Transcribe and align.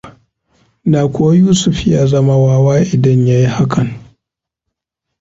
Da 0.91 1.07
kuwa 1.07 1.35
Yusuf 1.35 1.87
ya 1.87 2.05
zama 2.05 2.37
wawa 2.37 2.81
idan 2.81 3.27
ya 3.27 3.39
yi 3.39 3.45
hakan. 3.45 3.89